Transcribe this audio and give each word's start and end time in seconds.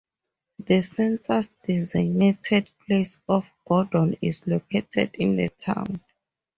The 0.57 0.81
census-designated 0.81 2.71
place 2.87 3.19
of 3.29 3.45
Gordon 3.63 4.17
is 4.19 4.47
located 4.47 5.15
in 5.19 5.35
the 5.35 5.49
town. 5.49 6.01